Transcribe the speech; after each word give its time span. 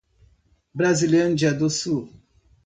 Brasilândia 0.73 1.53
do 1.53 1.67
Sul 1.69 2.09